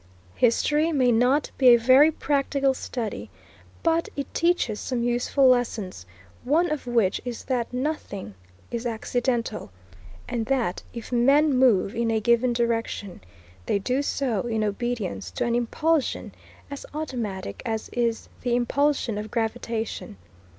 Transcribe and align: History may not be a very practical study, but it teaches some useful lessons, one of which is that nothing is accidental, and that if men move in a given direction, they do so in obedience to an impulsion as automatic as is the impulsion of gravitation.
History 0.33 0.91
may 0.91 1.11
not 1.11 1.51
be 1.59 1.67
a 1.67 1.77
very 1.77 2.09
practical 2.11 2.73
study, 2.73 3.29
but 3.83 4.09
it 4.15 4.33
teaches 4.33 4.79
some 4.79 5.03
useful 5.03 5.47
lessons, 5.47 6.07
one 6.43 6.71
of 6.71 6.87
which 6.87 7.21
is 7.23 7.43
that 7.43 7.71
nothing 7.71 8.33
is 8.71 8.87
accidental, 8.87 9.69
and 10.27 10.47
that 10.47 10.81
if 10.91 11.11
men 11.11 11.53
move 11.55 11.93
in 11.95 12.09
a 12.09 12.19
given 12.19 12.51
direction, 12.51 13.21
they 13.67 13.77
do 13.77 14.01
so 14.01 14.41
in 14.47 14.63
obedience 14.63 15.29
to 15.29 15.45
an 15.45 15.53
impulsion 15.53 16.33
as 16.71 16.83
automatic 16.95 17.61
as 17.63 17.87
is 17.89 18.27
the 18.41 18.55
impulsion 18.55 19.19
of 19.19 19.29
gravitation. 19.29 20.17